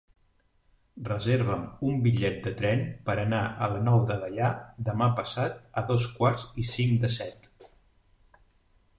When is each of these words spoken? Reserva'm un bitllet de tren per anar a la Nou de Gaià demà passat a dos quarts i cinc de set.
Reserva'm 1.07 1.65
un 1.89 1.99
bitllet 2.05 2.39
de 2.45 2.53
tren 2.61 2.79
per 3.09 3.15
anar 3.23 3.41
a 3.65 3.67
la 3.73 3.81
Nou 3.89 4.01
de 4.11 4.17
Gaià 4.23 4.47
demà 4.87 5.09
passat 5.19 5.59
a 5.81 5.83
dos 5.91 6.07
quarts 6.15 6.47
i 6.63 6.65
cinc 6.71 6.97
de 7.05 7.13
set. 7.17 7.51